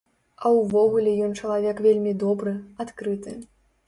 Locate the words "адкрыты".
2.85-3.35